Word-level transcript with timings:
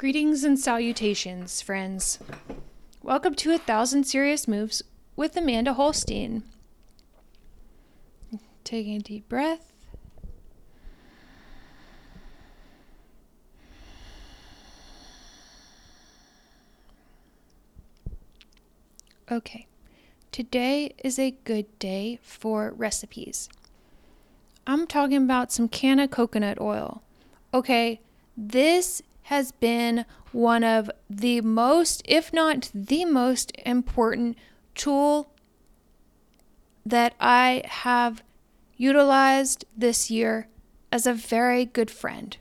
Greetings 0.00 0.44
and 0.44 0.58
salutations, 0.58 1.60
friends. 1.60 2.18
Welcome 3.02 3.34
to 3.34 3.52
A 3.52 3.58
Thousand 3.58 4.04
Serious 4.04 4.48
Moves 4.48 4.80
with 5.14 5.36
Amanda 5.36 5.74
Holstien. 5.74 6.40
Taking 8.64 8.96
a 8.96 9.00
deep 9.00 9.28
breath. 9.28 9.74
Okay, 19.30 19.66
today 20.32 20.94
is 21.04 21.18
a 21.18 21.32
good 21.44 21.78
day 21.78 22.18
for 22.22 22.72
recipes. 22.74 23.50
I'm 24.66 24.86
talking 24.86 25.18
about 25.18 25.52
some 25.52 25.68
canna 25.68 26.08
coconut 26.08 26.58
oil. 26.58 27.02
Okay, 27.52 28.00
this 28.34 29.02
has 29.30 29.52
been 29.52 30.04
one 30.32 30.64
of 30.64 30.90
the 31.08 31.40
most, 31.40 32.02
if 32.04 32.32
not 32.32 32.68
the 32.74 33.04
most 33.04 33.52
important 33.64 34.36
tool 34.74 35.32
that 36.84 37.14
I 37.20 37.62
have 37.64 38.24
utilized 38.76 39.64
this 39.76 40.10
year 40.10 40.48
as 40.90 41.06
a 41.06 41.14
very 41.14 41.64
good 41.64 41.92
friend. 41.92 42.36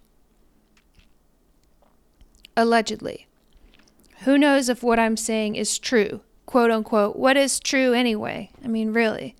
Allegedly. 2.57 3.27
Who 4.21 4.39
knows 4.39 4.67
if 4.67 4.81
what 4.81 4.97
I'm 4.97 5.15
saying 5.15 5.57
is 5.57 5.77
true? 5.77 6.21
Quote 6.47 6.71
unquote. 6.71 7.15
What 7.15 7.37
is 7.37 7.59
true 7.59 7.93
anyway? 7.93 8.49
I 8.65 8.67
mean, 8.67 8.93
really. 8.93 9.35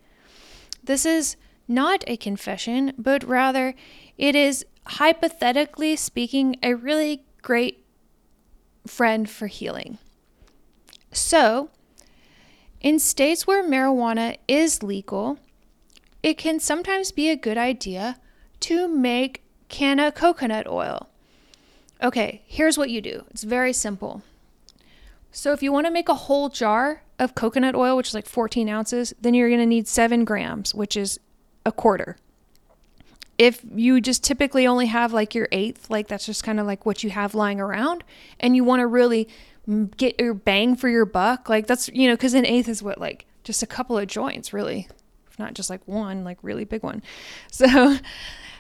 This 0.84 1.04
is 1.04 1.36
not 1.68 2.04
a 2.06 2.16
confession, 2.16 2.94
but 2.96 3.24
rather 3.24 3.74
it 4.20 4.36
is 4.36 4.64
hypothetically 4.86 5.96
speaking 5.96 6.56
a 6.62 6.76
really 6.76 7.24
great 7.42 7.86
friend 8.88 9.30
for 9.30 9.48
healing. 9.48 9.98
So, 11.12 11.70
in 12.82 13.00
states 13.00 13.46
where 13.46 13.64
marijuana 13.64 14.38
is 14.48 14.84
legal, 14.84 15.40
it 16.24 16.38
can 16.38 16.60
sometimes 16.60 17.12
be 17.12 17.30
a 17.30 17.36
good 17.36 17.58
idea 17.58 18.18
to 18.62 18.88
make 18.88 19.44
canna 19.68 20.12
coconut 20.12 20.68
oil. 20.68 21.10
Okay, 22.02 22.42
here's 22.46 22.78
what 22.78 22.90
you 22.90 23.02
do 23.02 23.26
it's 23.32 23.44
very 23.44 23.74
simple. 23.74 24.22
So, 25.32 25.54
if 25.54 25.62
you 25.62 25.72
want 25.72 25.86
to 25.86 25.92
make 25.92 26.10
a 26.10 26.16
whole 26.16 26.50
jar 26.50 27.04
of 27.20 27.36
coconut 27.36 27.76
oil, 27.76 27.98
which 27.98 28.10
is 28.10 28.14
like 28.14 28.26
14 28.26 28.70
ounces, 28.70 29.14
then 29.22 29.34
you're 29.34 29.50
going 29.50 29.60
to 29.60 29.66
need 29.66 29.88
seven 29.88 30.26
grams, 30.26 30.74
which 30.74 30.96
is 30.96 31.20
a 31.66 31.72
quarter. 31.72 32.18
If 33.40 33.62
you 33.74 34.02
just 34.02 34.24
typically 34.24 34.68
only 34.68 34.86
have 34.86 35.14
like 35.14 35.34
your 35.34 35.48
eighth, 35.52 35.90
like 35.90 36.08
that's 36.08 36.26
just 36.26 36.44
kind 36.44 36.60
of 36.60 36.68
like 36.68 36.86
what 36.86 37.04
you 37.04 37.10
have 37.10 37.34
lying 37.34 37.60
around, 37.60 38.04
and 38.40 38.56
you 38.56 38.64
want 38.64 38.82
to 38.82 38.88
really 38.88 39.28
mm, 39.68 39.96
get 39.98 40.20
your 40.20 40.36
bang 40.36 40.76
for 40.76 40.90
your 40.90 41.06
buck, 41.06 41.50
like 41.50 41.66
that's, 41.66 41.88
you 41.90 42.08
know, 42.08 42.14
because 42.14 42.36
an 42.36 42.46
eighth 42.46 42.68
is 42.68 42.84
what, 42.84 43.00
like 43.00 43.26
just 43.44 43.64
a 43.64 43.66
couple 43.66 43.98
of 43.98 44.08
joints, 44.08 44.54
really, 44.54 44.88
if 45.28 45.40
not 45.40 45.54
just 45.56 45.70
like 45.70 45.82
one, 45.88 46.24
like 46.24 46.38
really 46.44 46.66
big 46.66 46.84
one. 46.84 47.02
So, 47.52 47.98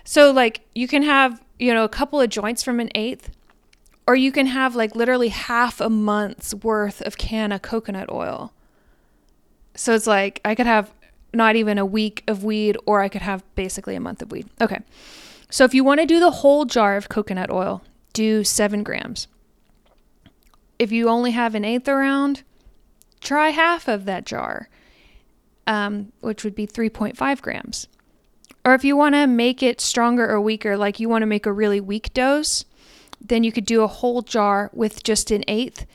so 0.05 0.31
like 0.31 0.61
you 0.73 0.87
can 0.87 1.03
have, 1.03 1.39
you 1.59 1.73
know, 1.73 1.83
a 1.83 1.89
couple 1.89 2.19
of 2.19 2.29
joints 2.29 2.63
from 2.63 2.79
an 2.79 2.89
eighth, 2.95 3.29
or 4.07 4.15
you 4.15 4.31
can 4.31 4.47
have 4.47 4.75
like 4.75 4.95
literally 4.95 5.27
half 5.27 5.79
a 5.79 5.89
month's 5.89 6.55
worth 6.55 7.01
of 7.01 7.17
canna 7.17 7.59
coconut 7.59 8.09
oil. 8.09 8.53
So 9.75 9.93
it's 9.93 10.07
like 10.07 10.41
I 10.43 10.55
could 10.55 10.65
have 10.65 10.91
not 11.33 11.55
even 11.55 11.77
a 11.77 11.85
week 11.85 12.23
of 12.27 12.43
weed, 12.43 12.77
or 12.85 13.01
I 13.01 13.09
could 13.09 13.21
have 13.21 13.43
basically 13.55 13.95
a 13.95 13.99
month 13.99 14.21
of 14.21 14.31
weed. 14.31 14.47
Okay. 14.61 14.79
So 15.49 15.63
if 15.63 15.73
you 15.73 15.83
want 15.83 15.99
to 15.99 16.05
do 16.05 16.19
the 16.19 16.31
whole 16.31 16.65
jar 16.65 16.95
of 16.95 17.09
coconut 17.09 17.49
oil, 17.49 17.83
do 18.13 18.43
seven 18.43 18.83
grams. 18.83 19.27
If 20.77 20.91
you 20.91 21.09
only 21.09 21.31
have 21.31 21.55
an 21.55 21.65
eighth 21.65 21.87
around, 21.87 22.43
try 23.19 23.49
half 23.49 23.87
of 23.87 24.05
that 24.05 24.25
jar, 24.25 24.69
um, 25.67 26.11
which 26.21 26.43
would 26.43 26.55
be 26.55 26.65
3.5 26.65 27.41
grams. 27.41 27.87
Or 28.65 28.73
if 28.73 28.83
you 28.83 28.95
want 28.95 29.15
to 29.15 29.27
make 29.27 29.63
it 29.63 29.81
stronger 29.81 30.29
or 30.29 30.39
weaker, 30.39 30.77
like 30.77 30.99
you 30.99 31.09
want 31.09 31.21
to 31.21 31.27
make 31.27 31.45
a 31.45 31.51
really 31.51 31.81
weak 31.81 32.13
dose, 32.13 32.65
then 33.21 33.43
you 33.43 33.51
could 33.51 33.65
do 33.65 33.81
a 33.81 33.87
whole 33.87 34.21
jar 34.21 34.69
with 34.73 35.03
just 35.03 35.31
an 35.31 35.43
eighth 35.47 35.85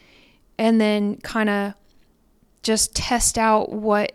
and 0.59 0.81
then 0.81 1.17
kind 1.19 1.49
of 1.49 1.75
just 2.63 2.95
test 2.95 3.39
out 3.39 3.73
what 3.73 4.13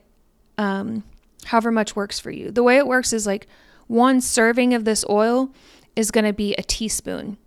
um, 0.57 1.03
however 1.49 1.71
much 1.71 1.95
works 1.95 2.19
for 2.19 2.29
you. 2.29 2.51
The 2.51 2.61
way 2.61 2.77
it 2.77 2.85
works 2.85 3.11
is 3.11 3.25
like 3.25 3.47
one 3.87 4.21
serving 4.21 4.75
of 4.75 4.85
this 4.85 5.03
oil 5.09 5.51
is 5.95 6.11
going 6.11 6.25
to 6.25 6.33
be 6.33 6.53
a 6.53 6.61
teaspoon. 6.61 7.37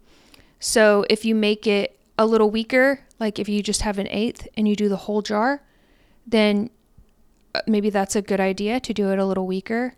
So 0.58 1.06
if 1.08 1.24
you 1.24 1.36
make 1.36 1.68
it 1.68 1.98
a 2.18 2.26
little 2.26 2.50
weaker, 2.50 3.00
like 3.20 3.38
if 3.38 3.48
you 3.48 3.62
just 3.62 3.82
have 3.82 3.98
an 3.98 4.08
eighth 4.08 4.48
and 4.56 4.66
you 4.66 4.74
do 4.74 4.88
the 4.88 4.96
whole 4.96 5.22
jar, 5.22 5.62
then 6.26 6.70
uh, 7.54 7.60
maybe 7.68 7.90
that's 7.90 8.16
a 8.16 8.22
good 8.22 8.40
idea 8.40 8.80
to 8.80 8.92
do 8.92 9.10
it 9.10 9.20
a 9.20 9.24
little 9.24 9.46
weaker. 9.46 9.94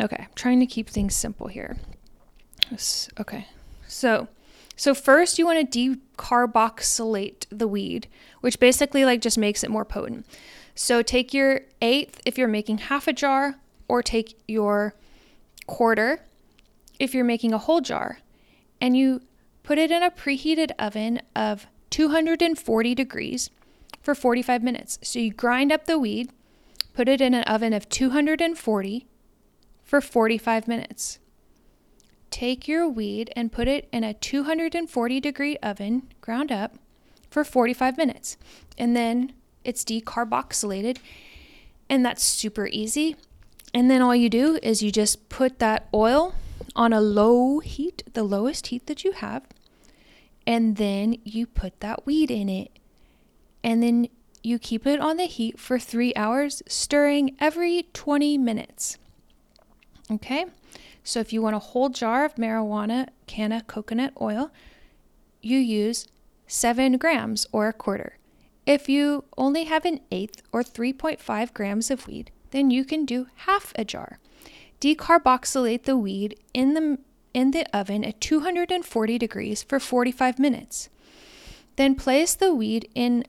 Okay, 0.00 0.16
I'm 0.18 0.34
trying 0.34 0.60
to 0.60 0.66
keep 0.66 0.88
things 0.88 1.14
simple 1.14 1.48
here. 1.48 1.76
Okay, 3.20 3.46
so 3.86 4.28
so 4.74 4.94
first 4.94 5.38
you 5.38 5.44
want 5.44 5.70
to 5.70 5.98
decarboxylate 6.16 7.44
the 7.50 7.68
weed, 7.68 8.08
which 8.40 8.58
basically 8.58 9.04
like 9.04 9.20
just 9.20 9.36
makes 9.36 9.62
it 9.62 9.70
more 9.70 9.84
potent. 9.84 10.26
So 10.76 11.02
take 11.02 11.34
your 11.34 11.62
eighth 11.80 12.20
if 12.24 12.38
you're 12.38 12.46
making 12.46 12.78
half 12.78 13.08
a 13.08 13.12
jar, 13.12 13.56
or 13.88 14.02
take 14.02 14.38
your 14.46 14.94
quarter 15.66 16.20
if 16.98 17.14
you're 17.14 17.24
making 17.24 17.52
a 17.52 17.58
whole 17.58 17.80
jar, 17.80 18.18
and 18.80 18.96
you 18.96 19.22
put 19.62 19.78
it 19.78 19.90
in 19.90 20.02
a 20.02 20.10
preheated 20.10 20.70
oven 20.78 21.22
of 21.34 21.66
240 21.90 22.94
degrees 22.94 23.50
for 24.02 24.14
45 24.14 24.62
minutes. 24.62 24.98
So 25.02 25.18
you 25.18 25.32
grind 25.32 25.72
up 25.72 25.86
the 25.86 25.98
weed, 25.98 26.30
put 26.92 27.08
it 27.08 27.20
in 27.20 27.32
an 27.32 27.44
oven 27.44 27.72
of 27.72 27.88
240 27.88 29.06
for 29.82 30.00
45 30.00 30.68
minutes. 30.68 31.18
Take 32.30 32.68
your 32.68 32.86
weed 32.86 33.32
and 33.34 33.50
put 33.50 33.66
it 33.66 33.88
in 33.92 34.04
a 34.04 34.12
240 34.12 35.20
degree 35.20 35.56
oven, 35.62 36.02
ground 36.20 36.52
up, 36.52 36.76
for 37.30 37.44
45 37.44 37.96
minutes. 37.96 38.36
And 38.76 38.94
then 38.94 39.32
it's 39.66 39.84
decarboxylated, 39.84 40.98
and 41.90 42.04
that's 42.04 42.22
super 42.22 42.68
easy. 42.68 43.16
And 43.74 43.90
then 43.90 44.00
all 44.00 44.14
you 44.14 44.30
do 44.30 44.58
is 44.62 44.82
you 44.82 44.90
just 44.90 45.28
put 45.28 45.58
that 45.58 45.88
oil 45.92 46.34
on 46.74 46.92
a 46.92 47.00
low 47.00 47.58
heat, 47.58 48.02
the 48.14 48.22
lowest 48.22 48.68
heat 48.68 48.86
that 48.86 49.04
you 49.04 49.12
have, 49.12 49.42
and 50.46 50.76
then 50.76 51.16
you 51.24 51.46
put 51.46 51.80
that 51.80 52.06
weed 52.06 52.30
in 52.30 52.48
it. 52.48 52.70
And 53.62 53.82
then 53.82 54.08
you 54.42 54.58
keep 54.58 54.86
it 54.86 55.00
on 55.00 55.16
the 55.16 55.24
heat 55.24 55.58
for 55.58 55.78
three 55.78 56.14
hours, 56.14 56.62
stirring 56.68 57.36
every 57.40 57.88
20 57.92 58.38
minutes. 58.38 58.96
Okay, 60.10 60.46
so 61.02 61.18
if 61.18 61.32
you 61.32 61.42
want 61.42 61.56
a 61.56 61.60
whole 61.60 61.88
jar 61.88 62.24
of 62.24 62.36
marijuana 62.36 63.08
canna 63.26 63.62
coconut 63.66 64.12
oil, 64.20 64.52
you 65.42 65.58
use 65.58 66.06
seven 66.46 66.96
grams 66.96 67.46
or 67.50 67.66
a 67.66 67.72
quarter. 67.72 68.18
If 68.66 68.88
you 68.88 69.24
only 69.38 69.64
have 69.64 69.84
an 69.84 70.00
eighth 70.10 70.42
or 70.52 70.62
3.5 70.62 71.54
grams 71.54 71.90
of 71.90 72.08
weed, 72.08 72.32
then 72.50 72.70
you 72.70 72.84
can 72.84 73.04
do 73.04 73.28
half 73.46 73.72
a 73.76 73.84
jar. 73.84 74.18
Decarboxylate 74.80 75.84
the 75.84 75.96
weed 75.96 76.38
in 76.52 76.74
the 76.74 76.98
in 77.32 77.50
the 77.50 77.66
oven 77.76 78.02
at 78.02 78.20
240 78.20 79.18
degrees 79.18 79.62
for 79.62 79.78
45 79.78 80.38
minutes. 80.38 80.88
Then 81.76 81.94
place 81.94 82.34
the 82.34 82.54
weed 82.54 82.88
in 82.94 83.24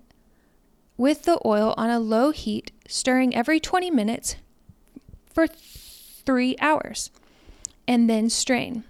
with 0.95 1.23
the 1.23 1.39
oil 1.45 1.73
on 1.77 1.89
a 1.89 1.99
low 1.99 2.31
heat, 2.31 2.71
stirring 2.87 3.35
every 3.35 3.59
20 3.59 3.91
minutes 3.91 4.37
for 5.33 5.45
3 5.45 6.55
hours, 6.61 7.11
and 7.85 8.09
then 8.09 8.29
strain. 8.29 8.85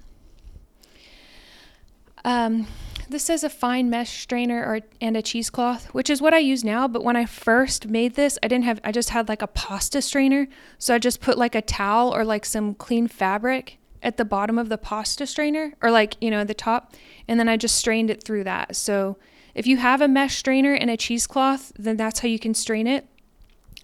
Um, 2.23 2.67
this 3.09 3.24
says 3.24 3.44
a 3.44 3.50
fine 3.50 3.89
mesh 3.89 4.21
strainer 4.21 4.63
or 4.63 4.81
and 5.00 5.15
a 5.15 5.21
cheesecloth, 5.21 5.94
which 5.94 6.09
is 6.09 6.21
what 6.21 6.33
I 6.33 6.39
use 6.39 6.63
now. 6.63 6.88
But 6.88 7.04
when 7.04 7.15
I 7.15 7.25
first 7.25 7.88
made 7.88 8.15
this, 8.15 8.38
I 8.44 8.48
didn't 8.48 8.65
have. 8.65 8.80
I 8.83 8.92
just 8.92 9.09
had 9.09 9.30
like 9.30 9.42
a 9.42 9.48
pasta 9.48 10.01
strainer, 10.01 10.48
so 10.77 10.94
I 10.95 11.00
just 11.00 11.21
put 11.21 11.38
like 11.38 11.56
a 11.56 11.62
towel 11.62 12.13
or 12.13 12.24
like 12.24 12.45
some 12.45 12.74
clean 12.75 13.07
fabric 13.07 13.77
at 14.04 14.18
the 14.18 14.25
bottom 14.25 14.57
of 14.57 14.69
the 14.69 14.77
pasta 14.77 15.25
strainer, 15.25 15.74
or 15.81 15.92
like 15.92 16.18
you 16.21 16.30
know 16.30 16.44
the 16.44 16.54
top, 16.54 16.94
and 17.27 17.39
then 17.39 17.50
I 17.50 17.57
just 17.57 17.75
strained 17.75 18.09
it 18.09 18.24
through 18.24 18.44
that. 18.44 18.75
So 18.75 19.18
if 19.56 19.65
you 19.65 19.77
have 19.77 20.01
a 20.01 20.07
mesh 20.07 20.38
strainer 20.38 20.74
and 20.74 20.89
a 20.89 20.98
cheesecloth, 20.98 21.71
then 21.77 21.98
that's 21.98 22.19
how 22.19 22.27
you 22.27 22.39
can 22.39 22.54
strain 22.54 22.88
it, 22.88 23.07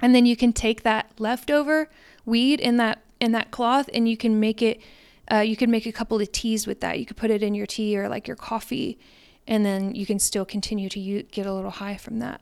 and 0.02 0.14
then 0.14 0.25
you 0.25 0.36
can 0.36 0.54
take 0.54 0.84
that 0.84 1.12
leftover 1.18 1.90
weed 2.25 2.60
in 2.60 2.78
that 2.78 3.02
in 3.20 3.31
that 3.31 3.52
cloth, 3.52 3.90
and 3.94 4.08
you 4.08 4.18
can 4.18 4.40
make 4.40 4.62
it 4.62 4.81
uh, 5.33 5.39
you 5.39 5.56
could 5.56 5.69
make 5.69 5.85
a 5.85 5.91
couple 5.91 6.19
of 6.21 6.31
teas 6.31 6.68
with 6.68 6.80
that. 6.81 7.00
You 7.00 7.06
could 7.06 7.18
put 7.18 7.31
it 7.31 7.41
in 7.41 7.56
your 7.56 7.65
tea 7.65 7.97
or 7.97 8.07
like 8.07 8.27
your 8.27 8.38
coffee, 8.38 9.00
and 9.47 9.65
then 9.65 9.95
you 9.95 10.06
can 10.06 10.19
still 10.19 10.45
continue 10.45 10.89
to 10.89 11.00
u- 11.00 11.24
get 11.24 11.47
a 11.47 11.53
little 11.53 11.71
high 11.71 11.97
from 11.97 12.19
that. 12.19 12.41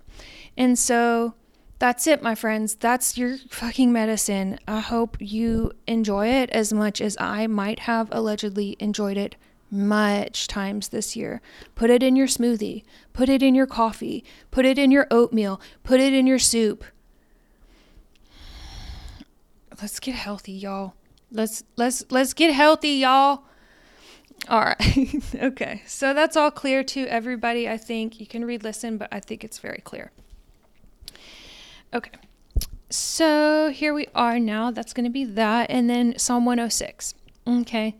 And 0.57 0.77
so 0.77 1.35
that's 1.79 2.05
it, 2.05 2.21
my 2.21 2.35
friends. 2.35 2.75
That's 2.75 3.17
your 3.17 3.37
fucking 3.49 3.93
medicine. 3.93 4.59
I 4.67 4.81
hope 4.81 5.15
you 5.19 5.71
enjoy 5.87 6.27
it 6.27 6.49
as 6.49 6.73
much 6.73 6.99
as 6.99 7.15
I 7.19 7.47
might 7.47 7.79
have 7.79 8.09
allegedly 8.11 8.75
enjoyed 8.79 9.17
it 9.17 9.35
much 9.71 10.47
times 10.47 10.89
this 10.89 11.15
year. 11.15 11.41
Put 11.75 11.89
it 11.89 12.03
in 12.03 12.17
your 12.17 12.27
smoothie, 12.27 12.83
put 13.13 13.29
it 13.29 13.41
in 13.41 13.55
your 13.55 13.67
coffee, 13.67 14.25
put 14.51 14.65
it 14.65 14.77
in 14.77 14.91
your 14.91 15.07
oatmeal, 15.09 15.61
put 15.83 16.01
it 16.01 16.11
in 16.13 16.27
your 16.27 16.39
soup. 16.39 16.83
Let's 19.81 19.99
get 19.99 20.13
healthy, 20.13 20.51
y'all. 20.51 20.93
Let's 21.31 21.63
let's 21.77 22.03
let's 22.09 22.33
get 22.33 22.53
healthy, 22.53 22.89
y'all. 22.89 23.43
All 24.49 24.61
right. 24.61 25.35
okay. 25.35 25.83
So 25.85 26.13
that's 26.13 26.35
all 26.35 26.51
clear 26.51 26.83
to 26.85 27.05
everybody, 27.07 27.69
I 27.69 27.77
think. 27.77 28.19
You 28.19 28.27
can 28.27 28.43
read 28.45 28.63
listen, 28.63 28.97
but 28.97 29.07
I 29.11 29.19
think 29.19 29.43
it's 29.43 29.59
very 29.59 29.81
clear. 29.83 30.11
Okay. 31.93 32.11
So 32.89 33.69
here 33.69 33.93
we 33.93 34.07
are 34.13 34.39
now. 34.39 34.71
That's 34.71 34.93
going 34.93 35.05
to 35.05 35.11
be 35.11 35.23
that 35.23 35.69
and 35.69 35.89
then 35.89 36.17
Psalm 36.17 36.45
106. 36.45 37.13
Okay 37.47 37.97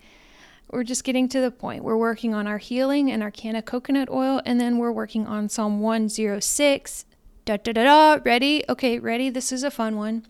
we're 0.72 0.84
just 0.84 1.04
getting 1.04 1.28
to 1.30 1.42
the 1.42 1.52
point. 1.52 1.84
We're 1.84 1.98
working 1.98 2.34
on 2.34 2.48
our 2.48 2.58
healing 2.58 3.12
and 3.12 3.22
our 3.22 3.32
canna 3.32 3.62
coconut 3.62 4.10
oil, 4.10 4.42
and 4.46 4.60
then 4.60 4.78
we're 4.78 4.92
working 4.92 5.28
on 5.28 5.50
Psalm 5.50 5.82
106. 5.82 7.06
Da 7.44 7.58
da 7.58 7.74
da 7.74 7.84
da. 7.84 8.22
Ready? 8.24 8.64
Okay, 8.70 8.98
ready? 8.98 9.30
This 9.30 9.52
is 9.52 9.64
a 9.64 9.72
fun 9.72 9.98
one. 9.98 10.26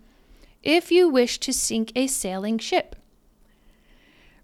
If 0.63 0.91
you 0.91 1.09
wish 1.09 1.39
to 1.39 1.53
sink 1.53 1.91
a 1.95 2.07
sailing 2.07 2.59
ship, 2.59 2.95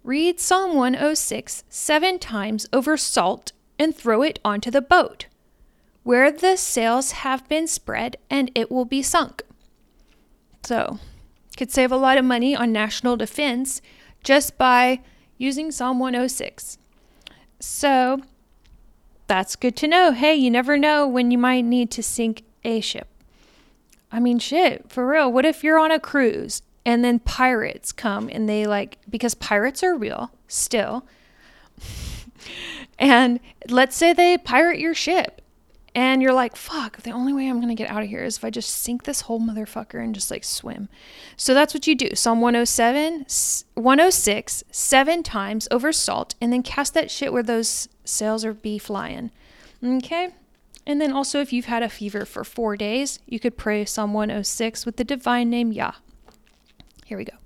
read 0.04 0.40
Psalm 0.40 0.76
106 0.76 1.64
seven 1.70 2.18
times 2.18 2.66
over 2.74 2.98
salt 2.98 3.52
and 3.78 3.96
throw 3.96 4.24
it 4.24 4.40
onto 4.44 4.72
the 4.72 4.82
boat, 4.82 5.28
where 6.04 6.32
the 6.32 6.56
sails 6.56 7.12
have 7.12 7.48
been 7.48 7.68
spread, 7.68 8.18
and 8.30 8.50
it 8.56 8.72
will 8.72 8.86
be 8.86 9.04
sunk. 9.04 9.44
So, 10.64 11.00
could 11.58 11.72
save 11.72 11.92
a 11.92 11.98
lot 11.98 12.18
of 12.18 12.26
money 12.26 12.56
on 12.56 12.72
national 12.72 13.18
defense 13.18 13.82
just 14.24 14.58
by 14.58 15.02
using 15.38 15.72
Psalm 15.72 16.00
106. 16.00 16.78
So 17.60 18.22
that's 19.28 19.56
good 19.56 19.76
to 19.78 19.88
know. 19.88 20.12
Hey, 20.12 20.36
you 20.36 20.50
never 20.50 20.78
know 20.78 21.08
when 21.08 21.32
you 21.32 21.38
might 21.38 21.62
need 21.62 21.92
to 21.92 22.04
sink 22.04 22.44
a 22.64 22.80
ship. 22.80 23.08
I 24.12 24.20
mean, 24.20 24.40
shit, 24.40 24.90
for 24.90 25.08
real. 25.08 25.32
What 25.32 25.46
if 25.46 25.64
you're 25.64 25.80
on 25.80 25.92
a 25.92 26.00
cruise 26.00 26.62
and 26.86 27.04
then 27.04 27.20
pirates 27.20 27.92
come 27.92 28.30
and 28.32 28.48
they 28.48 28.66
like, 28.66 28.98
because 29.10 29.36
pirates 29.36 29.84
are 29.84 29.96
real 29.96 30.32
still. 30.48 31.06
and 33.00 33.40
let's 33.70 33.96
say 33.96 34.14
they 34.14 34.38
pirate 34.38 34.80
your 34.80 34.94
ship 34.94 35.42
and 35.98 36.22
you're 36.22 36.32
like, 36.32 36.56
fuck, 36.56 37.02
the 37.02 37.10
only 37.10 37.34
way 37.34 37.50
I'm 37.50 37.60
going 37.60 37.76
to 37.76 37.84
get 37.84 37.90
out 37.90 38.04
of 38.04 38.10
here 38.10 38.24
is 38.24 38.38
if 38.38 38.46
I 38.46 38.52
just 38.52 38.70
sink 38.70 39.04
this 39.04 39.22
whole 39.22 39.40
motherfucker 39.40 40.02
and 40.02 40.14
just 40.14 40.30
like 40.30 40.44
swim. 40.44 40.90
So 41.36 41.56
that's 41.56 41.74
what 41.74 41.88
you 41.88 41.96
do. 41.96 42.12
Psalm 42.14 42.40
107, 42.40 43.26
106, 43.74 44.64
seven 44.72 45.24
times 45.24 45.68
over 45.72 45.92
salt, 45.92 46.36
and 46.40 46.54
then 46.54 46.62
cast 46.62 46.94
that 46.94 47.10
shit 47.10 47.34
where 47.34 47.42
those 47.42 47.90
sails 48.06 48.46
are 48.46 48.54
be 48.54 48.78
flying. 48.78 49.32
Okay? 49.84 50.36
And 50.88 51.00
then 51.00 51.12
also, 51.12 51.42
if 51.42 51.54
you've 51.54 51.66
had 51.66 51.84
a 51.84 51.90
fever 51.90 52.26
for 52.26 52.44
four 52.44 52.76
days, 52.76 53.20
you 53.28 53.40
could 53.40 53.58
pray 53.58 53.86
Psalm 53.86 54.14
106 54.14 54.86
with 54.86 54.96
the 54.96 55.04
divine 55.04 55.50
name 55.50 55.72
Yah. 55.72 55.92
Here 57.06 57.18
we 57.18 57.26
go. 57.26 57.38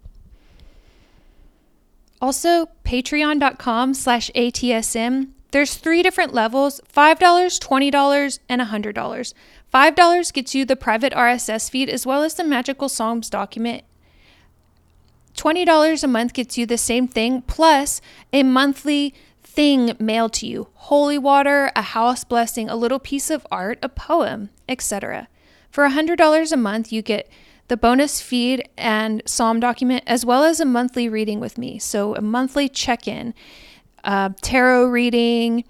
Also, 2.21 2.67
patreon.com 2.85 3.95
slash 3.95 4.29
ATSM 4.35 5.29
there's 5.51 5.75
three 5.75 6.01
different 6.01 6.33
levels 6.33 6.81
$5, 6.93 7.17
$20, 7.19 8.39
and 8.49 8.61
$100. 8.61 9.33
$5 9.73 10.33
gets 10.33 10.55
you 10.55 10.65
the 10.65 10.75
private 10.75 11.13
RSS 11.13 11.69
feed 11.69 11.89
as 11.89 12.05
well 12.05 12.23
as 12.23 12.33
the 12.35 12.43
Magical 12.43 12.89
Psalms 12.89 13.29
document. 13.29 13.83
$20 15.35 16.03
a 16.03 16.07
month 16.07 16.33
gets 16.33 16.57
you 16.57 16.65
the 16.65 16.77
same 16.77 17.07
thing 17.07 17.41
plus 17.43 18.01
a 18.33 18.43
monthly 18.43 19.13
thing 19.53 19.95
mailed 19.99 20.31
to 20.33 20.47
you 20.47 20.67
holy 20.73 21.17
water, 21.17 21.71
a 21.75 21.81
house 21.81 22.23
blessing, 22.23 22.69
a 22.69 22.75
little 22.75 22.99
piece 22.99 23.29
of 23.29 23.45
art, 23.51 23.77
a 23.83 23.89
poem, 23.89 24.49
etc. 24.69 25.27
For 25.69 25.87
$100 25.87 26.51
a 26.51 26.57
month, 26.57 26.91
you 26.91 27.01
get 27.01 27.29
the 27.67 27.77
bonus 27.77 28.21
feed 28.21 28.67
and 28.77 29.21
psalm 29.25 29.59
document, 29.59 30.03
as 30.07 30.25
well 30.25 30.43
as 30.43 30.59
a 30.59 30.65
monthly 30.65 31.07
reading 31.07 31.39
with 31.39 31.57
me. 31.57 31.79
So, 31.79 32.15
a 32.15 32.21
monthly 32.21 32.67
check 32.67 33.07
in 33.07 33.33
uh, 34.03 34.29
tarot 34.41 34.87
reading, 34.87 35.63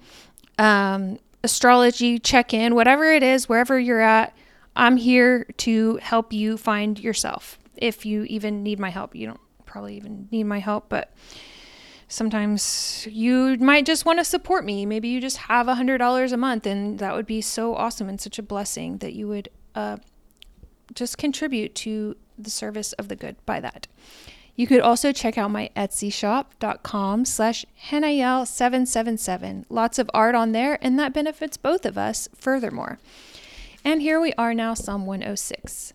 um, 0.58 1.18
astrology 1.44 2.18
check 2.18 2.54
in, 2.54 2.74
whatever 2.74 3.04
it 3.12 3.22
is, 3.22 3.48
wherever 3.48 3.78
you're 3.78 4.00
at, 4.00 4.34
I'm 4.74 4.96
here 4.96 5.44
to 5.58 5.96
help 5.96 6.32
you 6.32 6.56
find 6.56 6.98
yourself. 6.98 7.58
If 7.76 8.06
you 8.06 8.24
even 8.24 8.62
need 8.62 8.78
my 8.78 8.90
help, 8.90 9.14
you 9.14 9.26
don't 9.26 9.40
probably 9.66 9.96
even 9.96 10.28
need 10.30 10.44
my 10.44 10.60
help, 10.60 10.88
but 10.88 11.12
sometimes 12.12 13.08
you 13.10 13.56
might 13.58 13.86
just 13.86 14.04
want 14.04 14.18
to 14.18 14.24
support 14.24 14.66
me. 14.66 14.84
Maybe 14.84 15.08
you 15.08 15.18
just 15.20 15.38
have 15.38 15.66
a 15.66 15.74
hundred 15.74 15.98
dollars 15.98 16.32
a 16.32 16.36
month, 16.36 16.66
and 16.66 16.98
that 16.98 17.14
would 17.14 17.26
be 17.26 17.40
so 17.40 17.74
awesome 17.74 18.08
and 18.08 18.20
such 18.20 18.38
a 18.38 18.42
blessing 18.42 18.98
that 18.98 19.14
you 19.14 19.26
would 19.28 19.48
uh, 19.74 19.96
just 20.94 21.16
contribute 21.16 21.74
to 21.76 22.16
the 22.38 22.50
service 22.50 22.92
of 22.94 23.08
the 23.08 23.16
good 23.16 23.36
by 23.46 23.60
that. 23.60 23.86
You 24.54 24.66
could 24.66 24.80
also 24.80 25.12
check 25.12 25.38
out 25.38 25.50
my 25.50 25.70
Etsy 25.74 26.12
shop.com 26.12 27.24
slash 27.24 27.64
Hanael777. 27.88 29.64
Lots 29.70 29.98
of 29.98 30.10
art 30.12 30.34
on 30.34 30.52
there, 30.52 30.78
and 30.82 30.98
that 30.98 31.14
benefits 31.14 31.56
both 31.56 31.86
of 31.86 31.96
us 31.96 32.28
furthermore. 32.36 32.98
And 33.82 34.02
here 34.02 34.20
we 34.20 34.34
are 34.34 34.52
now, 34.52 34.74
Psalm 34.74 35.06
106. 35.06 35.94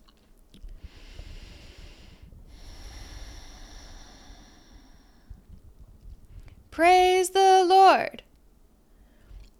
Praise 6.78 7.30
the 7.30 7.64
Lord. 7.64 8.22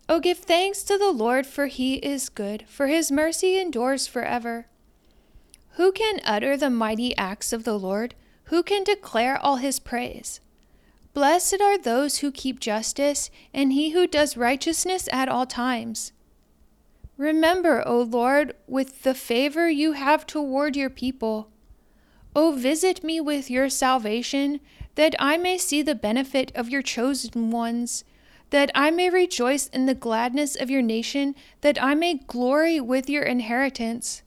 Oh, 0.08 0.20
give 0.20 0.38
thanks 0.38 0.84
to 0.84 0.96
the 0.96 1.10
Lord, 1.10 1.48
for 1.48 1.66
he 1.66 1.94
is 1.94 2.28
good, 2.28 2.64
for 2.68 2.86
his 2.86 3.10
mercy 3.10 3.58
endures 3.58 4.06
forever. 4.06 4.68
Who 5.70 5.90
can 5.90 6.20
utter 6.24 6.56
the 6.56 6.70
mighty 6.70 7.16
acts 7.16 7.52
of 7.52 7.64
the 7.64 7.76
Lord? 7.76 8.14
Who 8.44 8.62
can 8.62 8.84
declare 8.84 9.36
all 9.36 9.56
his 9.56 9.80
praise? 9.80 10.40
Blessed 11.12 11.60
are 11.60 11.76
those 11.76 12.18
who 12.18 12.30
keep 12.30 12.60
justice, 12.60 13.30
and 13.52 13.72
he 13.72 13.90
who 13.90 14.06
does 14.06 14.36
righteousness 14.36 15.08
at 15.10 15.28
all 15.28 15.44
times. 15.44 16.12
Remember, 17.16 17.82
O 17.84 18.02
Lord, 18.02 18.54
with 18.68 19.02
the 19.02 19.14
favor 19.14 19.68
you 19.68 19.94
have 19.94 20.24
toward 20.24 20.76
your 20.76 20.88
people. 20.88 21.50
O 22.36 22.52
visit 22.52 23.02
me 23.02 23.20
with 23.20 23.50
your 23.50 23.68
salvation, 23.68 24.60
that 24.98 25.14
I 25.20 25.36
may 25.36 25.56
see 25.56 25.80
the 25.80 25.94
benefit 25.94 26.50
of 26.56 26.68
your 26.68 26.82
chosen 26.82 27.52
ones, 27.52 28.02
that 28.50 28.68
I 28.74 28.90
may 28.90 29.10
rejoice 29.10 29.68
in 29.68 29.86
the 29.86 29.94
gladness 29.94 30.56
of 30.56 30.70
your 30.70 30.82
nation, 30.82 31.36
that 31.60 31.80
I 31.80 31.94
may 31.94 32.14
glory 32.14 32.80
with 32.80 33.08
your 33.08 33.22
inheritance. 33.22 34.22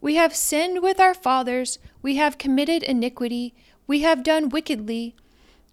We 0.00 0.16
have 0.16 0.34
sinned 0.34 0.82
with 0.82 0.98
our 0.98 1.14
fathers, 1.14 1.78
we 2.02 2.16
have 2.16 2.38
committed 2.38 2.82
iniquity, 2.82 3.54
we 3.86 4.00
have 4.00 4.24
done 4.24 4.48
wickedly. 4.48 5.14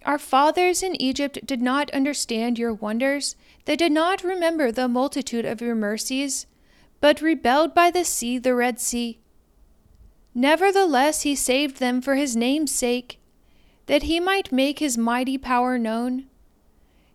Our 0.06 0.20
fathers 0.20 0.84
in 0.84 1.02
Egypt 1.02 1.40
did 1.44 1.64
not 1.64 1.90
understand 1.90 2.60
your 2.60 2.76
wonders, 2.76 3.36
they 3.66 3.76
did 3.76 3.92
not 3.92 4.24
remember 4.24 4.72
the 4.72 4.88
multitude 4.88 5.46
of 5.46 5.62
your 5.62 5.74
mercies, 5.74 6.46
but 7.00 7.24
rebelled 7.24 7.74
by 7.74 7.90
the 7.90 8.06
sea, 8.06 8.38
the 8.38 8.54
Red 8.54 8.80
Sea. 8.80 9.20
Nevertheless, 10.36 11.24
he 11.24 11.34
saved 11.34 11.78
them 11.80 12.04
for 12.04 12.14
his 12.14 12.36
name's 12.36 12.72
sake, 12.72 13.18
that 13.86 14.04
he 14.04 14.20
might 14.20 14.52
make 14.52 14.80
his 14.80 14.98
mighty 14.98 15.38
power 15.38 15.78
known. 15.78 16.26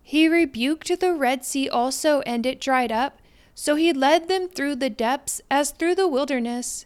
He 0.01 0.27
rebuked 0.27 0.99
the 0.99 1.13
Red 1.13 1.43
Sea 1.43 1.67
also, 1.67 2.21
and 2.21 2.45
it 2.45 2.61
dried 2.61 2.91
up, 2.91 3.19
so 3.53 3.75
he 3.75 3.91
led 3.91 4.27
them 4.27 4.47
through 4.47 4.75
the 4.75 4.89
depths 4.89 5.41
as 5.49 5.71
through 5.71 5.95
the 5.95 6.07
wilderness. 6.07 6.85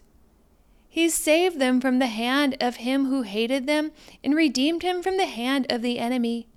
He 0.88 1.08
saved 1.08 1.58
them 1.58 1.80
from 1.80 1.98
the 1.98 2.06
hand 2.06 2.56
of 2.60 2.76
him 2.76 3.06
who 3.06 3.22
hated 3.22 3.66
them 3.66 3.92
and 4.22 4.34
redeemed 4.34 4.82
him 4.82 5.02
from 5.02 5.16
the 5.16 5.26
hand 5.26 5.66
of 5.70 5.82
the 5.82 5.98
enemy. 5.98 6.48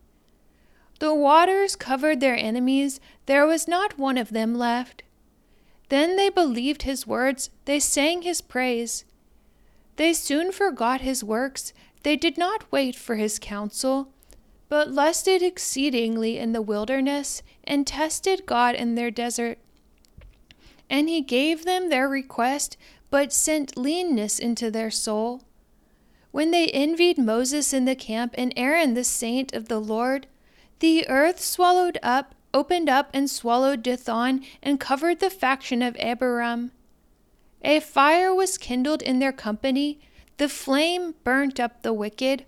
The 1.00 1.14
waters 1.14 1.76
covered 1.76 2.20
their 2.20 2.36
enemies, 2.36 3.00
there 3.28 3.46
was 3.46 3.68
not 3.68 3.98
one 3.98 4.18
of 4.18 4.32
them 4.32 4.56
left. 4.56 5.04
Then 5.90 6.16
they 6.16 6.30
believed 6.30 6.82
his 6.82 7.06
words, 7.06 7.50
they 7.66 7.80
sang 7.80 8.24
his 8.24 8.42
praise. 8.42 9.06
They 9.98 10.14
soon 10.14 10.52
forgot 10.52 11.02
his 11.02 11.24
works, 11.24 11.74
they 12.06 12.16
did 12.16 12.38
not 12.38 12.72
wait 12.72 12.96
for 12.96 13.16
his 13.16 13.40
counsel, 13.40 14.14
but 14.70 14.92
lusted 14.92 15.42
exceedingly 15.42 16.38
in 16.38 16.54
the 16.54 16.62
wilderness 16.62 17.42
and 17.64 17.88
tested 17.88 18.46
God 18.46 18.76
in 18.76 18.94
their 18.94 19.10
desert. 19.10 19.58
And 20.88 21.10
he 21.10 21.22
gave 21.22 21.66
them 21.66 21.90
their 21.90 22.08
request 22.08 22.78
but 23.10 23.34
sent 23.34 23.76
leanness 23.76 24.38
into 24.38 24.70
their 24.70 24.92
soul. 24.92 25.46
When 26.30 26.52
they 26.52 26.68
envied 26.68 27.18
Moses 27.18 27.74
in 27.74 27.86
the 27.86 27.96
camp 27.96 28.36
and 28.38 28.54
Aaron 28.56 28.94
the 28.94 29.04
saint 29.04 29.56
of 29.56 29.68
the 29.68 29.80
Lord, 29.80 30.28
the 30.82 31.10
earth 31.10 31.42
swallowed 31.42 31.98
up, 32.04 32.36
opened 32.54 32.88
up, 32.88 33.10
and 33.16 33.28
swallowed 33.28 33.82
Dathan, 33.82 34.46
and 34.62 34.80
covered 34.80 35.22
the 35.22 35.32
faction 35.32 35.82
of 35.82 35.98
Abiram. 35.98 36.70
A 37.64 37.80
fire 37.80 38.32
was 38.32 38.60
kindled 38.60 39.02
in 39.02 39.18
their 39.18 39.34
company, 39.34 40.00
the 40.38 40.50
flame 40.50 41.16
burnt 41.24 41.60
up 41.60 41.82
the 41.82 41.94
wicked. 41.94 42.46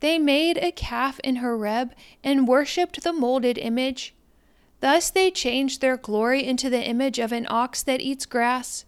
They 0.00 0.18
made 0.18 0.58
a 0.58 0.72
calf 0.72 1.18
in 1.24 1.36
Horeb 1.36 1.92
and 2.22 2.48
worshipped 2.48 3.02
the 3.02 3.12
molded 3.12 3.58
image. 3.58 4.14
Thus 4.80 5.10
they 5.10 5.30
changed 5.30 5.80
their 5.80 5.96
glory 5.96 6.44
into 6.44 6.68
the 6.68 6.82
image 6.82 7.18
of 7.18 7.32
an 7.32 7.46
ox 7.48 7.82
that 7.82 8.00
eats 8.00 8.26
grass. 8.26 8.84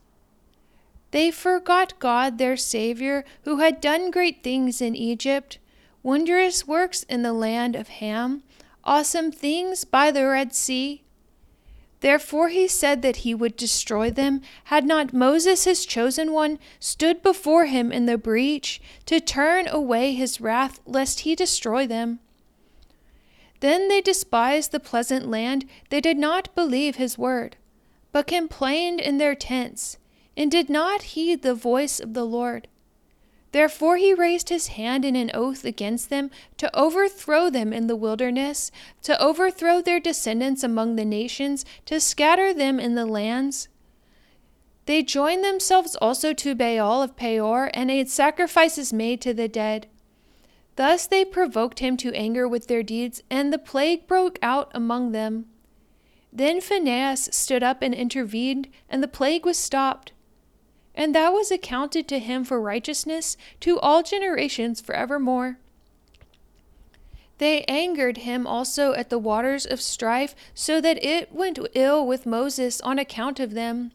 They 1.10 1.30
forgot 1.30 1.98
God, 1.98 2.36
their 2.36 2.56
Savior, 2.56 3.24
who 3.44 3.58
had 3.58 3.80
done 3.80 4.10
great 4.10 4.42
things 4.42 4.82
in 4.82 4.94
Egypt, 4.94 5.58
wondrous 6.02 6.66
works 6.66 7.02
in 7.04 7.22
the 7.22 7.32
land 7.32 7.74
of 7.74 7.88
Ham, 7.88 8.42
awesome 8.84 9.32
things 9.32 9.84
by 9.84 10.10
the 10.10 10.26
Red 10.26 10.54
Sea. 10.54 11.02
Therefore 12.00 12.48
he 12.48 12.68
said 12.68 13.02
that 13.02 13.18
he 13.18 13.34
would 13.34 13.56
destroy 13.56 14.10
them, 14.10 14.40
had 14.64 14.86
not 14.86 15.12
Moses, 15.12 15.64
his 15.64 15.84
chosen 15.84 16.32
one, 16.32 16.58
stood 16.78 17.22
before 17.22 17.66
him 17.66 17.90
in 17.90 18.06
the 18.06 18.16
breach 18.16 18.80
to 19.06 19.20
turn 19.20 19.66
away 19.66 20.14
his 20.14 20.40
wrath, 20.40 20.80
lest 20.86 21.20
he 21.20 21.34
destroy 21.34 21.86
them. 21.86 22.20
Then 23.60 23.88
they 23.88 24.00
despised 24.00 24.70
the 24.70 24.78
pleasant 24.78 25.28
land, 25.28 25.64
they 25.90 26.00
did 26.00 26.16
not 26.16 26.54
believe 26.54 26.96
his 26.96 27.18
word, 27.18 27.56
but 28.12 28.28
complained 28.28 29.00
in 29.00 29.18
their 29.18 29.34
tents, 29.34 29.98
and 30.36 30.50
did 30.50 30.70
not 30.70 31.02
heed 31.02 31.42
the 31.42 31.54
voice 31.54 31.98
of 31.98 32.14
the 32.14 32.24
Lord. 32.24 32.68
Therefore 33.52 33.96
he 33.96 34.12
raised 34.12 34.50
his 34.50 34.68
hand 34.68 35.04
in 35.04 35.16
an 35.16 35.30
oath 35.32 35.64
against 35.64 36.10
them 36.10 36.30
to 36.58 36.74
overthrow 36.78 37.48
them 37.48 37.72
in 37.72 37.86
the 37.86 37.96
wilderness, 37.96 38.70
to 39.02 39.20
overthrow 39.22 39.80
their 39.80 40.00
descendants 40.00 40.62
among 40.62 40.96
the 40.96 41.04
nations, 41.04 41.64
to 41.86 42.00
scatter 42.00 42.52
them 42.52 42.78
in 42.78 42.94
the 42.94 43.06
lands. 43.06 43.68
They 44.84 45.02
joined 45.02 45.44
themselves 45.44 45.96
also 45.96 46.32
to 46.34 46.54
Baal 46.54 47.02
of 47.02 47.16
Peor, 47.16 47.70
and 47.72 47.90
ate 47.90 48.10
sacrifices 48.10 48.92
made 48.92 49.20
to 49.22 49.32
the 49.32 49.48
dead. 49.48 49.86
Thus 50.76 51.06
they 51.06 51.24
provoked 51.24 51.80
him 51.80 51.96
to 51.98 52.14
anger 52.14 52.46
with 52.46 52.68
their 52.68 52.82
deeds, 52.82 53.22
and 53.30 53.52
the 53.52 53.58
plague 53.58 54.06
broke 54.06 54.38
out 54.42 54.70
among 54.74 55.12
them. 55.12 55.46
Then 56.32 56.60
Phinehas 56.60 57.30
stood 57.32 57.62
up 57.62 57.82
and 57.82 57.94
intervened, 57.94 58.68
and 58.88 59.02
the 59.02 59.08
plague 59.08 59.44
was 59.44 59.58
stopped 59.58 60.12
and 60.98 61.14
that 61.14 61.32
was 61.32 61.52
accounted 61.52 62.08
to 62.08 62.18
him 62.18 62.42
for 62.42 62.60
righteousness 62.60 63.36
to 63.60 63.78
all 63.78 64.02
generations 64.02 64.80
forevermore. 64.80 65.56
They 67.38 67.62
angered 67.62 68.18
him 68.18 68.48
also 68.48 68.94
at 68.94 69.08
the 69.08 69.18
waters 69.18 69.64
of 69.64 69.80
strife, 69.80 70.34
so 70.54 70.80
that 70.80 71.02
it 71.04 71.32
went 71.32 71.60
ill 71.74 72.04
with 72.04 72.26
Moses 72.26 72.80
on 72.80 72.98
account 72.98 73.38
of 73.38 73.54
them, 73.54 73.92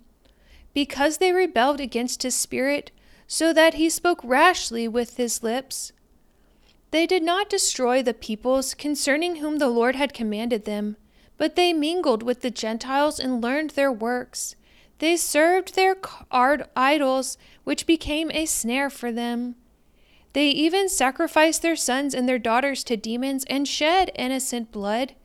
because 0.74 1.17
they 1.17 1.33
rebelled 1.33 1.81
against 1.81 2.24
his 2.24 2.36
spirit, 2.36 2.89
so 3.27 3.51
that 3.51 3.74
he 3.74 3.89
spoke 3.89 4.22
rashly 4.24 4.88
with 4.88 5.17
his 5.17 5.43
lips. 5.43 5.91
They 6.91 7.05
did 7.05 7.22
not 7.22 7.50
destroy 7.50 8.01
the 8.01 8.13
peoples 8.13 8.74
concerning 8.74 9.38
whom 9.38 9.57
the 9.57 9.67
Lord 9.67 9.95
had 9.95 10.13
commanded 10.13 10.63
them, 10.63 10.95
but 11.38 11.57
they 11.57 11.74
mingled 11.74 12.24
with 12.24 12.39
the 12.39 12.51
Gentiles 12.51 13.19
and 13.19 13.43
learned 13.43 13.72
their 13.72 13.91
works. 13.91 14.55
They 15.03 15.17
served 15.17 15.75
their 15.75 15.98
idols, 16.31 17.38
which 17.65 17.86
became 17.86 18.31
a 18.31 18.45
snare 18.45 18.89
for 18.89 19.12
them. 19.12 19.55
They 20.31 20.48
even 20.48 20.88
sacrificed 20.88 21.62
their 21.62 21.75
sons 21.75 22.13
and 22.13 22.25
their 22.25 22.39
daughters 22.39 22.86
to 22.86 22.95
demons 22.95 23.43
and 23.50 23.67
shed 23.67 24.12
innocent 24.15 24.72
blood, 24.72 25.15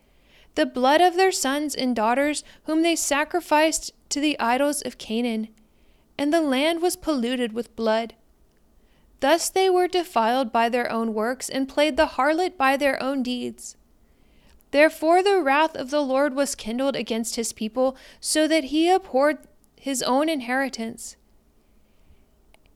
the 0.56 0.66
blood 0.66 1.00
of 1.00 1.14
their 1.14 1.30
sons 1.30 1.76
and 1.76 1.94
daughters, 1.94 2.42
whom 2.64 2.82
they 2.82 2.96
sacrificed 2.96 3.92
to 4.08 4.18
the 4.18 4.36
idols 4.40 4.82
of 4.82 4.98
Canaan, 4.98 5.46
and 6.18 6.34
the 6.34 6.42
land 6.42 6.82
was 6.82 6.96
polluted 6.96 7.52
with 7.52 7.76
blood. 7.76 8.16
Thus 9.20 9.48
they 9.48 9.70
were 9.70 9.86
defiled 9.86 10.50
by 10.50 10.68
their 10.68 10.90
own 10.90 11.14
works 11.14 11.48
and 11.48 11.68
played 11.68 11.96
the 11.96 12.16
harlot 12.16 12.58
by 12.58 12.76
their 12.76 13.00
own 13.00 13.22
deeds. 13.22 13.76
Therefore 14.72 15.22
the 15.22 15.40
wrath 15.40 15.76
of 15.76 15.90
the 15.90 16.02
Lord 16.02 16.34
was 16.34 16.56
kindled 16.56 16.96
against 16.96 17.36
his 17.36 17.52
people, 17.52 17.96
so 18.18 18.48
that 18.48 18.64
he 18.64 18.90
abhorred 18.90 19.38
his 19.80 20.02
own 20.02 20.28
inheritance. 20.28 21.16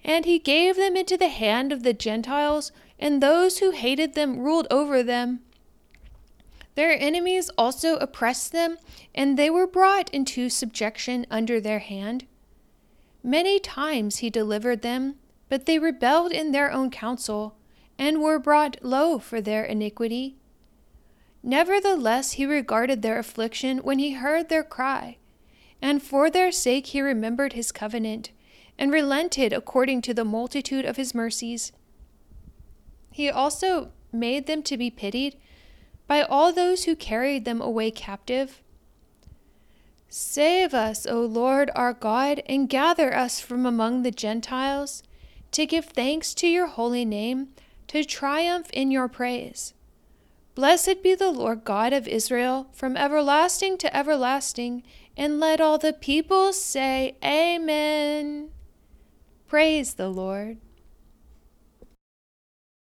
And 0.05 0.25
he 0.25 0.39
gave 0.39 0.77
them 0.77 0.97
into 0.97 1.17
the 1.17 1.29
hand 1.29 1.73
of 1.73 1.83
the 1.83 1.93
Gentiles, 1.93 2.73
and 2.99 3.23
those 3.23 3.59
who 3.59 3.71
hated 3.71 4.15
them 4.15 4.39
ruled 4.39 4.67
over 4.71 5.03
them. 5.03 5.41
Their 6.75 6.99
enemies 6.99 7.51
also 7.59 7.97
oppressed 7.97 8.53
them, 8.53 8.79
and 9.15 9.39
they 9.39 9.51
were 9.51 9.67
brought 9.67 10.11
into 10.11 10.49
subjection 10.49 11.27
under 11.31 11.61
their 11.61 11.81
hand. 11.81 12.27
Many 13.23 13.61
times 13.61 14.19
he 14.19 14.31
delivered 14.31 14.83
them, 14.83 15.17
but 15.49 15.67
they 15.67 15.79
rebelled 15.79 16.33
in 16.33 16.53
their 16.53 16.73
own 16.73 16.91
counsel, 16.91 17.57
and 17.99 18.23
were 18.23 18.39
brought 18.39 18.83
low 18.83 19.19
for 19.19 19.41
their 19.41 19.65
iniquity. 19.65 20.37
Nevertheless, 21.43 22.33
he 22.33 22.47
regarded 22.47 23.03
their 23.03 23.19
affliction 23.19 23.79
when 23.79 23.99
he 23.99 24.13
heard 24.13 24.49
their 24.49 24.65
cry 24.65 25.19
and 25.83 26.03
for 26.03 26.31
their 26.31 26.53
sake 26.53 26.87
he 26.87 27.03
remembered 27.03 27.53
his 27.53 27.73
covenant, 27.73 28.31
and 28.79 28.93
relented 28.93 29.53
according 29.53 30.01
to 30.01 30.15
the 30.15 30.25
multitude 30.25 30.85
of 30.85 30.97
his 30.97 31.15
mercies. 31.15 31.73
He 33.11 33.29
also 33.29 33.91
made 34.13 34.47
them 34.47 34.63
to 34.63 34.79
be 34.79 34.91
pitied 34.91 35.37
by 36.07 36.23
all 36.23 36.53
those 36.53 36.85
who 36.85 36.95
carried 36.97 37.45
them 37.45 37.61
away 37.61 37.91
captive. 37.91 38.63
Save 40.09 40.73
us, 40.73 41.07
O 41.07 41.21
Lord 41.23 41.71
our 41.75 41.93
God, 41.93 42.43
and 42.47 42.69
gather 42.69 43.15
us 43.15 43.41
from 43.41 43.67
among 43.67 44.03
the 44.03 44.11
Gentiles, 44.11 45.03
to 45.53 45.67
give 45.67 45.87
thanks 45.87 46.33
to 46.35 46.47
your 46.47 46.67
holy 46.67 47.05
name, 47.05 47.49
to 47.89 48.05
triumph 48.05 48.71
in 48.73 48.91
your 48.91 49.09
praise. 49.09 49.75
Blessed 50.55 51.03
be 51.03 51.15
the 51.15 51.31
Lord 51.31 51.65
God 51.65 51.95
of 51.95 52.07
Israel 52.07 52.69
from 52.73 52.97
everlasting 52.97 53.79
to 53.79 53.97
everlasting 53.97 54.83
and 55.17 55.41
let 55.41 55.61
all 55.61 55.79
the 55.79 55.93
people 55.93 56.53
say, 56.53 57.17
Amen. 57.25 58.51
Praise 59.47 59.95
the 59.95 60.09
Lord. 60.09 60.59